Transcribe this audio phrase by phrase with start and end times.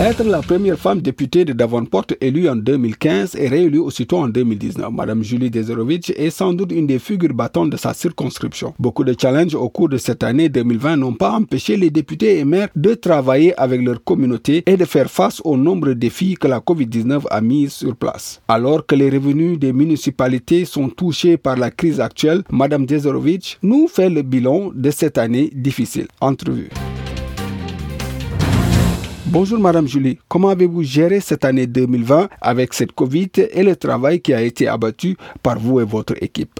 [0.00, 4.90] Être la première femme députée de Davenport élue en 2015 et réélue aussitôt en 2019,
[4.90, 8.72] Madame Julie Dezerovitch est sans doute une des figures battantes de sa circonscription.
[8.78, 12.46] Beaucoup de challenges au cours de cette année 2020 n'ont pas empêché les députés et
[12.46, 16.60] maires de travailler avec leur communauté et de faire face aux nombreux défis que la
[16.60, 18.40] COVID-19 a mis sur place.
[18.48, 23.86] Alors que les revenus des municipalités sont touchés par la crise actuelle, Madame Dezerovitch nous
[23.86, 26.06] fait le bilan de cette année difficile.
[26.22, 26.70] Entrevue.
[29.32, 34.20] Bonjour Madame Julie, comment avez-vous géré cette année 2020 avec cette Covid et le travail
[34.20, 36.58] qui a été abattu par vous et votre équipe?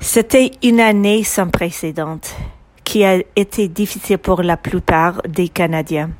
[0.00, 2.20] C'était une année sans précédent
[2.84, 6.10] qui a été difficile pour la plupart des Canadiens.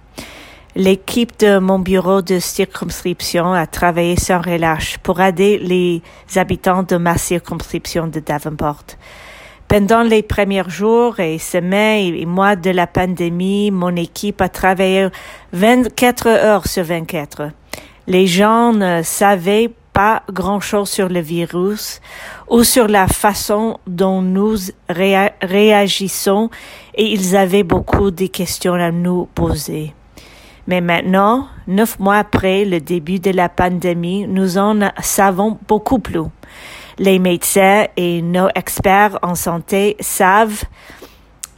[0.74, 6.00] L'équipe de mon bureau de circonscription a travaillé sans relâche pour aider les
[6.36, 8.84] habitants de ma circonscription de Davenport.
[9.70, 15.06] Pendant les premiers jours et semaines et mois de la pandémie, mon équipe a travaillé
[15.52, 17.52] 24 heures sur 24.
[18.08, 22.00] Les gens ne savaient pas grand-chose sur le virus
[22.48, 24.56] ou sur la façon dont nous
[24.88, 26.50] réagissons
[26.96, 29.94] et ils avaient beaucoup de questions à nous poser.
[30.66, 36.27] Mais maintenant, neuf mois après le début de la pandémie, nous en savons beaucoup plus
[37.00, 40.64] les médecins et nos experts en santé savent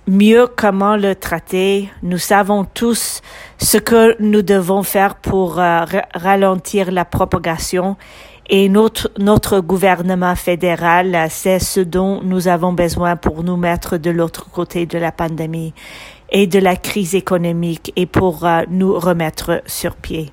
[0.06, 1.90] mieux comment le traiter.
[2.04, 3.22] Nous savons tous
[3.58, 7.96] ce que nous devons faire pour euh, ralentir la propagation
[8.48, 14.10] et notre, notre gouvernement fédéral sait ce dont nous avons besoin pour nous mettre de
[14.10, 15.74] l'autre côté de la pandémie
[16.30, 20.30] et de la crise économique et pour euh, nous remettre sur pied.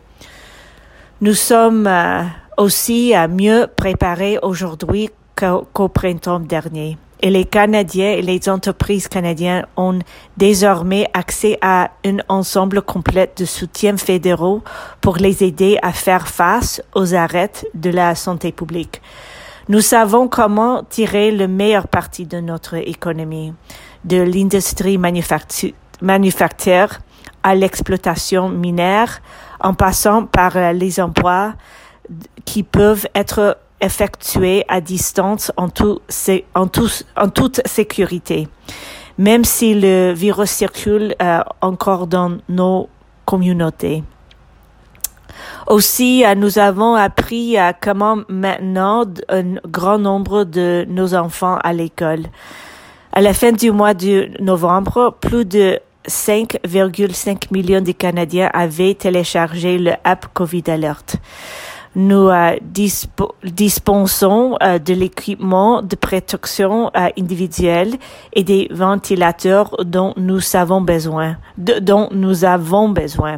[1.22, 2.22] Nous sommes euh,
[2.60, 6.98] aussi à mieux préparer aujourd'hui qu'au printemps dernier.
[7.22, 10.00] Et les Canadiens et les entreprises canadiennes ont
[10.38, 14.62] désormais accès à un ensemble complet de soutiens fédéraux
[15.02, 19.02] pour les aider à faire face aux arrêts de la santé publique.
[19.68, 23.54] Nous savons comment tirer le meilleur parti de notre économie,
[24.06, 27.00] de l'industrie manufacturière
[27.44, 29.22] à l'exploitation minière,
[29.62, 31.54] en passant par les emplois
[32.46, 36.02] qui peuvent être effectués à distance en, tout,
[36.56, 36.68] en,
[37.16, 38.48] en toute sécurité,
[39.18, 42.90] même si le virus circule euh, encore dans nos
[43.26, 44.04] communautés.
[45.68, 51.74] Aussi, euh, nous avons appris à comment maintenant un grand nombre de nos enfants à
[51.74, 52.24] l'école.
[53.14, 59.78] À la fin du mois de novembre, plus de 5,5 millions de Canadiens avaient téléchargé
[59.78, 61.18] le app COVID Alert.
[61.96, 62.56] Nous euh,
[63.44, 67.96] dispensons euh, de l'équipement de protection euh, individuelle
[68.34, 73.38] et des ventilateurs dont nous avons besoin, dont nous avons besoin.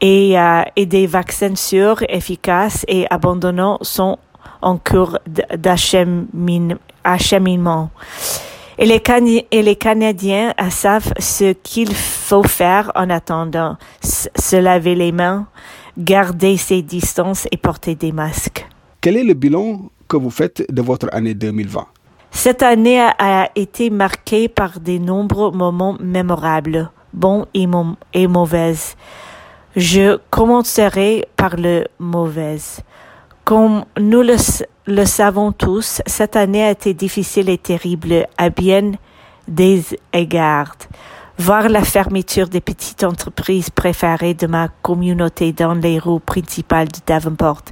[0.00, 0.34] Et,
[0.76, 4.18] et des vaccins sûrs, efficaces et abandonnants sont
[4.60, 5.18] en cours
[5.56, 7.88] d'acheminement.
[8.78, 9.02] Et les,
[9.50, 13.78] et les Canadiens savent ce qu'il faut faire en attendant.
[14.02, 15.46] Se laver les mains,
[15.98, 18.66] garder ses distances et porter des masques.
[19.00, 21.86] Quel est le bilan que vous faites de votre année 2020
[22.30, 27.66] Cette année a été marquée par de nombreux moments mémorables, bons et,
[28.14, 28.74] et mauvais.
[29.74, 32.58] Je commencerai par le mauvais.
[33.44, 34.36] Comme nous le,
[34.86, 38.92] le, savons tous, cette année a été difficile et terrible à bien
[39.46, 40.74] des égards
[41.38, 46.98] voir la fermeture des petites entreprises préférées de ma communauté dans les rues principales de
[47.06, 47.62] Davenport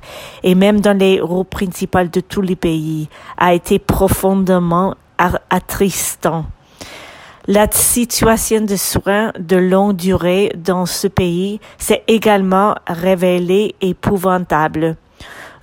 [0.43, 3.09] et même dans les rues principales de tous les pays
[3.39, 4.95] a été profondément
[5.51, 6.45] attristant.
[7.47, 14.97] La situation de soins de longue durée dans ce pays s'est également révélée épouvantable.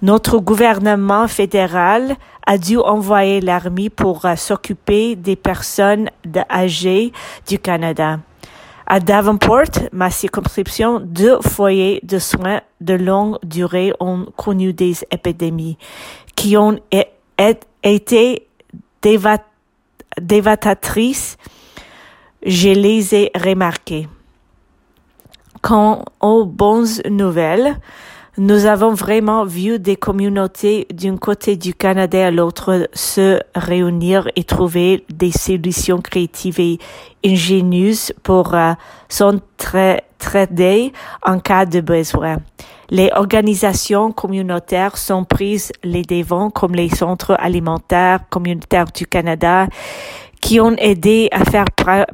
[0.01, 2.15] Notre gouvernement fédéral
[2.47, 6.09] a dû envoyer l'armée pour euh, s'occuper des personnes
[6.49, 7.11] âgées
[7.47, 8.19] du Canada.
[8.87, 15.77] À Davenport, ma circonscription, deux foyers de soins de longue durée ont connu des épidémies
[16.35, 16.79] qui ont
[17.83, 18.47] été
[20.21, 21.37] dévastatrices
[22.43, 24.07] je les ai remarqués.
[25.61, 27.77] Quand aux bonnes nouvelles,
[28.37, 34.45] nous avons vraiment vu des communautés d'un côté du Canada à l'autre se réunir et
[34.45, 36.79] trouver des solutions créatives et
[37.25, 38.71] ingénieuses pour euh,
[39.09, 40.93] s'entraider
[41.23, 42.37] en cas de besoin.
[42.89, 49.67] Les organisations communautaires sont prises les devants comme les centres alimentaires communautaires du Canada
[50.39, 51.65] qui ont aidé à faire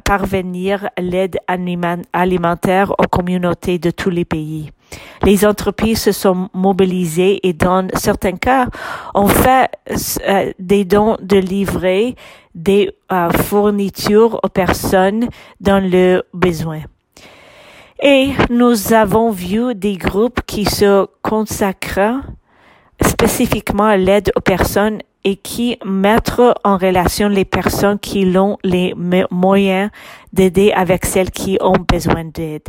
[0.04, 1.38] parvenir l'aide
[2.12, 4.70] alimentaire aux communautés de tous les pays.
[5.22, 8.66] Les entreprises se sont mobilisées et dans certains cas
[9.14, 9.68] ont fait
[10.26, 12.14] euh, des dons de livrer
[12.54, 15.28] des euh, fournitures aux personnes
[15.60, 16.80] dans le besoin.
[18.00, 22.20] Et nous avons vu des groupes qui se consacrent
[23.04, 28.94] spécifiquement à l'aide aux personnes et qui mettre en relation les personnes qui ont les
[29.30, 29.90] moyens
[30.32, 32.68] d'aider avec celles qui ont besoin d'aide.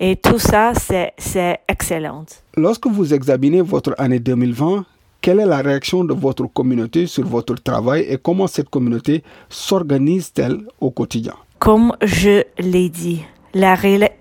[0.00, 2.26] Et tout ça, c'est excellent.
[2.56, 4.84] Lorsque vous examinez votre année 2020,
[5.20, 10.58] quelle est la réaction de votre communauté sur votre travail et comment cette communauté s'organise-t-elle
[10.80, 11.34] au quotidien?
[11.58, 13.24] Comme je l'ai dit,
[13.54, 13.76] la,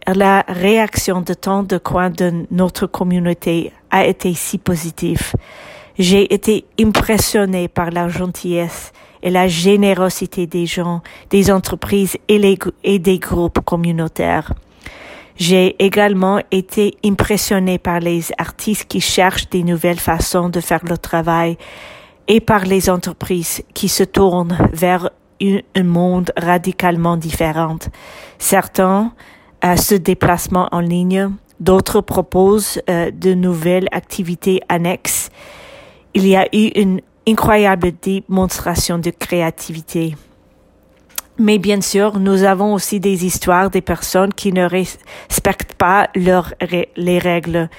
[0.07, 5.33] la réaction de tant de coins de notre communauté a été si positive.
[5.99, 12.57] J'ai été impressionné par la gentillesse et la générosité des gens, des entreprises et, les,
[12.83, 14.53] et des groupes communautaires.
[15.35, 20.97] J'ai également été impressionné par les artistes qui cherchent des nouvelles façons de faire le
[20.97, 21.57] travail
[22.27, 25.09] et par les entreprises qui se tournent vers
[25.41, 27.77] un monde radicalement différent.
[28.37, 29.11] Certains
[29.61, 35.29] à ce déplacement en ligne, d'autres proposent euh, de nouvelles activités annexes
[36.13, 40.15] il y a eu une incroyable démonstration de créativité.
[41.39, 46.53] Mais bien sûr, nous avons aussi des histoires des personnes qui ne respectent pas leurs,
[46.95, 47.69] les règles,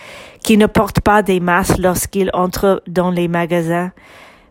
[0.42, 3.92] qui ne portent pas des masques lorsqu'ils entrent dans les magasins.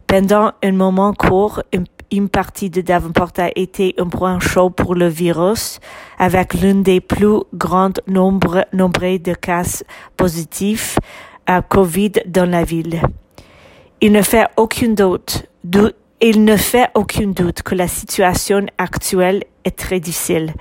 [0.07, 1.63] Pendant un moment court,
[2.11, 5.79] une, partie de Davenport a été un point chaud pour le virus,
[6.17, 9.83] avec l'un des plus grands nombres, nombres de cas
[10.15, 10.97] positifs
[11.45, 13.01] à COVID dans la ville.
[13.99, 15.45] Il ne fait aucun doute,
[16.25, 20.53] il ne fait aucun doute que la situation actuelle est très difficile.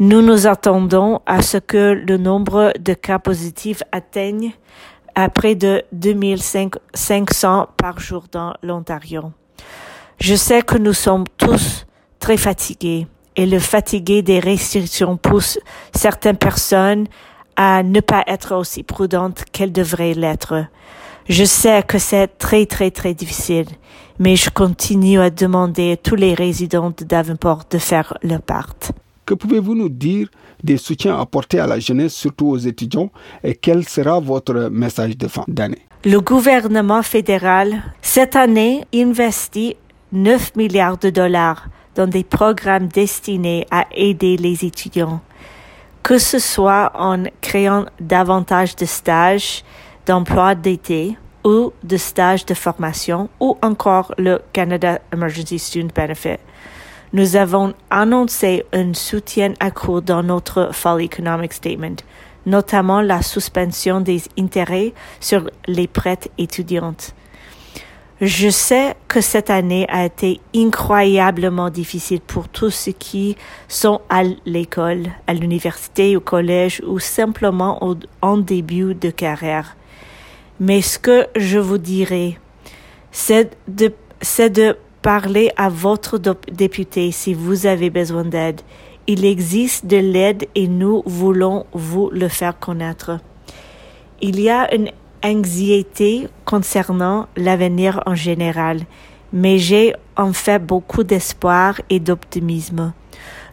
[0.00, 4.52] Nous nous attendons à ce que le nombre de cas positifs atteigne
[5.14, 9.30] à près de 2500 par jour dans l'Ontario.
[10.20, 11.86] Je sais que nous sommes tous
[12.18, 13.06] très fatigués
[13.36, 15.60] et le fatigué des restrictions pousse
[15.94, 17.06] certaines personnes
[17.54, 20.54] à ne pas être aussi prudentes qu'elles devraient l'être.
[21.28, 23.66] Je sais que c'est très très très difficile,
[24.18, 28.74] mais je continue à demander à tous les résidents de Davenport de faire leur part.
[29.26, 30.28] Que pouvez-vous nous dire
[30.64, 33.10] des soutiens apportés à la jeunesse, surtout aux étudiants,
[33.44, 35.82] et quel sera votre message de fin d'année?
[36.06, 39.76] Le gouvernement fédéral, cette année, investit
[40.12, 45.20] 9 milliards de dollars dans des programmes destinés à aider les étudiants,
[46.02, 49.62] que ce soit en créant davantage de stages,
[50.08, 56.38] d'emploi d'été ou de stage de formation ou encore le Canada Emergency Student Benefit.
[57.12, 61.96] Nous avons annoncé un soutien accru dans notre Fall Economic Statement,
[62.46, 67.14] notamment la suspension des intérêts sur les prêts étudiantes.
[68.22, 73.36] Je sais que cette année a été incroyablement difficile pour tous ceux qui
[73.68, 77.78] sont à l'école, à l'université, au collège ou simplement
[78.22, 79.76] en début de carrière.
[80.60, 82.38] Mais ce que je vous dirais,
[83.12, 88.60] c'est de, c'est de parler à votre député si vous avez besoin d'aide.
[89.06, 93.20] Il existe de l'aide et nous voulons vous le faire connaître.
[94.20, 94.90] Il y a une
[95.24, 98.80] anxiété concernant l'avenir en général,
[99.32, 102.92] mais j'ai en fait beaucoup d'espoir et d'optimisme.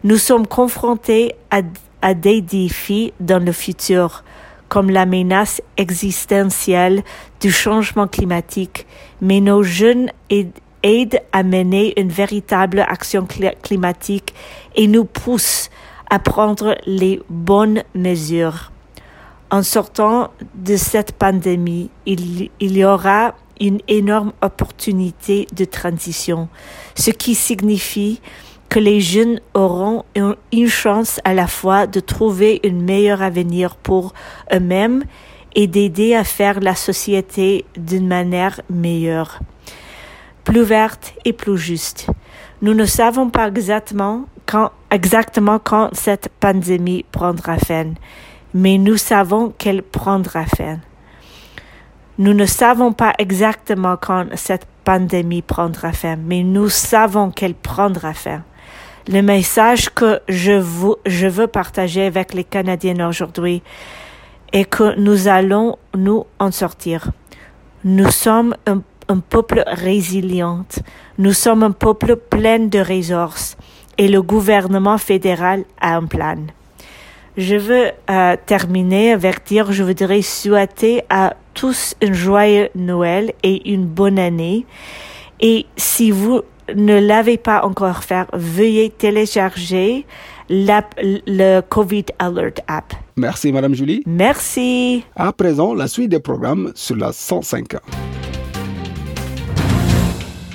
[0.04, 1.62] Nous sommes confrontés à,
[2.02, 4.25] à des défis dans le futur,
[4.76, 7.02] comme la menace existentielle
[7.40, 8.86] du changement climatique,
[9.22, 13.26] mais nos jeunes aident à mener une véritable action
[13.64, 14.36] climatique
[14.76, 15.70] et nous poussent
[16.10, 18.74] à prendre les bonnes mesures.
[19.50, 26.50] En sortant de cette pandémie, il, il y aura une énorme opportunité de transition,
[26.96, 28.20] ce qui signifie
[28.76, 30.04] que les jeunes auront
[30.52, 34.14] une chance à la fois de trouver un meilleur avenir pour
[34.54, 35.06] eux-mêmes
[35.56, 39.40] et d'aider à faire la société d'une manière meilleure,
[40.44, 42.08] plus verte et plus juste.
[42.62, 47.94] Nous ne savons pas exactement quand, exactement quand cette pandémie prendra fin,
[48.54, 50.80] mais nous savons qu'elle prendra fin.
[52.18, 58.14] Nous ne savons pas exactement quand cette pandémie prendra fin, mais nous savons qu'elle prendra
[58.14, 58.44] fin.
[59.08, 63.62] Le message que je, veux partager avec les Canadiens aujourd'hui
[64.52, 67.12] est que nous allons nous en sortir.
[67.84, 70.66] Nous sommes un, un peuple résilient.
[71.20, 73.58] Nous sommes un peuple plein de ressources
[74.00, 76.38] et le gouvernement fédéral a un plan.
[77.38, 83.72] Je veux euh, terminer avec dire, je voudrais souhaiter à tous un joyeux Noël et
[83.72, 84.66] une bonne année.
[85.40, 86.42] Et si vous
[86.74, 90.06] ne l'avez pas encore fait, veuillez télécharger
[90.50, 92.94] l'app, le COVID Alert app.
[93.18, 94.04] Merci, Madame Julie.
[94.06, 95.04] Merci.
[95.16, 97.76] À présent, la suite des programmes sur la 105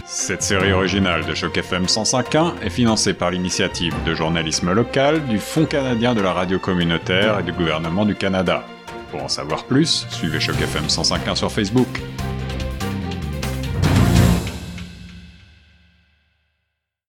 [0.06, 5.38] Cette série originale de Choc FM 105.1 est financée par l'initiative de journalisme local du
[5.38, 8.64] Fonds canadien de la radio communautaire et du gouvernement du Canada.
[9.10, 11.88] Pour en savoir plus, suivez Choc FM 105.1 sur Facebook.